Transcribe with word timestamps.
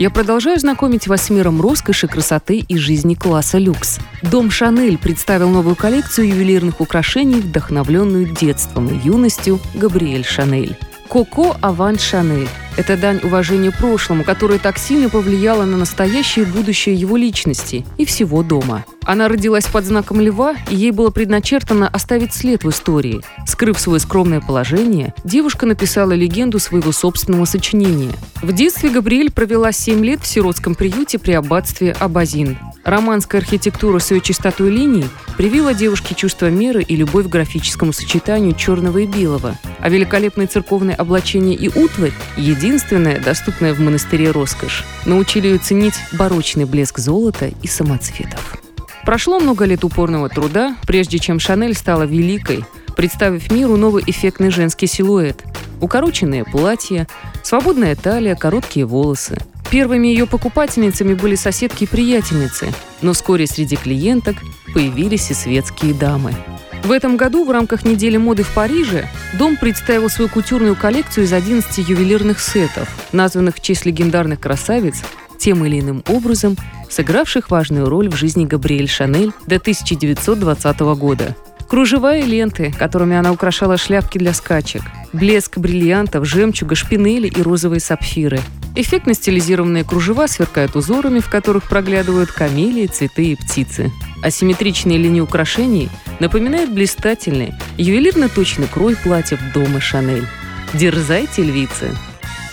я 0.00 0.08
продолжаю 0.08 0.58
знакомить 0.58 1.06
вас 1.08 1.24
с 1.24 1.30
миром 1.30 1.60
роскоши, 1.60 2.08
красоты 2.08 2.64
и 2.66 2.78
жизни 2.78 3.12
класса 3.12 3.58
люкс. 3.58 3.98
Дом 4.22 4.50
Шанель 4.50 4.96
представил 4.96 5.50
новую 5.50 5.76
коллекцию 5.76 6.28
ювелирных 6.28 6.80
украшений, 6.80 7.42
вдохновленную 7.42 8.24
детством 8.24 8.88
и 8.88 8.96
юностью 8.96 9.60
Габриэль 9.74 10.24
Шанель. 10.24 10.78
Коко 11.10 11.54
Аван 11.60 11.98
Шанель– 11.98 12.48
это 12.80 12.96
дань 12.96 13.20
уважения 13.22 13.70
прошлому, 13.70 14.24
которое 14.24 14.58
так 14.58 14.78
сильно 14.78 15.10
повлияло 15.10 15.64
на 15.66 15.76
настоящее 15.76 16.46
и 16.46 16.48
будущее 16.48 16.94
его 16.94 17.16
личности 17.16 17.84
и 17.98 18.06
всего 18.06 18.42
дома. 18.42 18.84
Она 19.04 19.28
родилась 19.28 19.66
под 19.66 19.84
знаком 19.84 20.20
льва, 20.20 20.54
и 20.70 20.76
ей 20.76 20.90
было 20.90 21.10
предначертано 21.10 21.88
оставить 21.88 22.32
след 22.32 22.64
в 22.64 22.70
истории. 22.70 23.20
Скрыв 23.46 23.78
свое 23.78 24.00
скромное 24.00 24.40
положение, 24.40 25.14
девушка 25.24 25.66
написала 25.66 26.12
легенду 26.12 26.58
своего 26.58 26.90
собственного 26.92 27.44
сочинения. 27.44 28.12
В 28.40 28.52
детстве 28.52 28.88
Габриэль 28.88 29.30
провела 29.30 29.72
7 29.72 30.02
лет 30.04 30.20
в 30.22 30.26
сиротском 30.26 30.74
приюте 30.74 31.18
при 31.18 31.32
аббатстве 31.32 31.92
Абазин. 31.92 32.56
Романская 32.84 33.40
архитектура 33.40 33.98
с 33.98 34.10
ее 34.10 34.20
чистотой 34.20 34.70
линий 34.70 35.06
привила 35.36 35.74
девушке 35.74 36.14
чувство 36.14 36.46
меры 36.50 36.82
и 36.82 36.96
любовь 36.96 37.26
к 37.26 37.30
графическому 37.30 37.92
сочетанию 37.92 38.54
черного 38.54 38.98
и 38.98 39.06
белого, 39.06 39.56
а 39.80 39.88
великолепное 39.88 40.46
церковное 40.46 40.94
облачение 40.94 41.54
и 41.54 41.68
утварь– 41.68 42.12
единственная, 42.36 43.20
доступная 43.20 43.74
в 43.74 43.80
монастыре 43.80 44.30
роскошь, 44.30 44.84
научили 45.04 45.48
ее 45.48 45.58
ценить 45.58 45.94
барочный 46.12 46.64
блеск 46.64 46.98
золота 46.98 47.50
и 47.62 47.66
самоцветов. 47.66 48.58
Прошло 49.04 49.40
много 49.40 49.64
лет 49.64 49.84
упорного 49.84 50.28
труда, 50.28 50.76
прежде 50.86 51.18
чем 51.18 51.38
Шанель 51.38 51.74
стала 51.74 52.04
великой, 52.04 52.64
представив 52.96 53.50
миру 53.50 53.76
новый 53.76 54.04
эффектный 54.06 54.50
женский 54.50 54.86
силуэт. 54.86 55.44
Укороченные 55.80 56.44
платья, 56.44 57.08
свободная 57.42 57.96
талия, 57.96 58.34
короткие 58.36 58.84
волосы. 58.84 59.38
Первыми 59.70 60.08
ее 60.08 60.26
покупательницами 60.26 61.14
были 61.14 61.36
соседки 61.36 61.84
и 61.84 61.86
приятельницы, 61.86 62.72
но 63.02 63.12
вскоре 63.12 63.46
среди 63.46 63.76
клиенток 63.76 64.36
появились 64.74 65.30
и 65.30 65.34
светские 65.34 65.94
дамы. 65.94 66.34
В 66.82 66.90
этом 66.90 67.16
году 67.16 67.44
в 67.44 67.50
рамках 67.50 67.84
недели 67.84 68.16
моды 68.16 68.42
в 68.42 68.52
Париже 68.52 69.08
дом 69.38 69.56
представил 69.56 70.08
свою 70.08 70.28
кутюрную 70.28 70.74
коллекцию 70.74 71.24
из 71.24 71.32
11 71.32 71.88
ювелирных 71.88 72.40
сетов, 72.40 72.88
названных 73.12 73.56
в 73.56 73.60
честь 73.60 73.86
легендарных 73.86 74.40
красавиц, 74.40 75.02
тем 75.38 75.64
или 75.64 75.78
иным 75.78 76.02
образом 76.08 76.56
сыгравших 76.88 77.50
важную 77.50 77.88
роль 77.88 78.08
в 78.08 78.16
жизни 78.16 78.46
Габриэль 78.46 78.88
Шанель 78.88 79.32
до 79.46 79.56
1920 79.56 80.80
года. 80.80 81.36
Кружева 81.68 82.16
и 82.16 82.22
ленты, 82.22 82.74
которыми 82.76 83.14
она 83.14 83.30
украшала 83.30 83.76
шляпки 83.76 84.18
для 84.18 84.34
скачек, 84.34 84.82
блеск 85.12 85.58
бриллиантов, 85.58 86.26
жемчуга, 86.26 86.74
шпинели 86.74 87.28
и 87.28 87.42
розовые 87.42 87.80
сапфиры. 87.80 88.40
Эффектно 88.76 89.14
стилизированные 89.14 89.84
кружева 89.84 90.26
сверкают 90.26 90.76
узорами, 90.76 91.18
в 91.18 91.28
которых 91.28 91.68
проглядывают 91.68 92.30
камелии, 92.30 92.86
цветы 92.86 93.32
и 93.32 93.36
птицы. 93.36 93.90
Асимметричные 94.22 94.98
линии 94.98 95.20
украшений 95.20 95.88
напоминают 96.20 96.70
блистательный, 96.70 97.54
ювелирно 97.76 98.28
точный 98.28 98.68
крой 98.68 98.96
платьев 98.96 99.40
дома 99.52 99.80
Шанель. 99.80 100.26
Дерзайте, 100.72 101.42
львицы! 101.42 101.90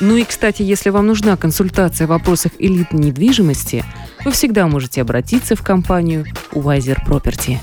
Ну 0.00 0.16
и, 0.16 0.24
кстати, 0.24 0.62
если 0.62 0.90
вам 0.90 1.06
нужна 1.06 1.36
консультация 1.36 2.06
в 2.06 2.10
вопросах 2.10 2.52
элитной 2.58 3.06
недвижимости, 3.06 3.84
вы 4.24 4.30
всегда 4.30 4.66
можете 4.66 5.00
обратиться 5.00 5.56
в 5.56 5.62
компанию 5.62 6.26
Wiser 6.52 6.98
Property. 7.06 7.58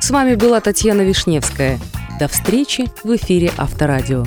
С 0.00 0.10
вами 0.10 0.34
была 0.34 0.60
Татьяна 0.60 1.02
Вишневская. 1.02 1.78
До 2.18 2.28
встречи 2.28 2.86
в 3.04 3.14
эфире 3.14 3.52
Авторадио. 3.56 4.26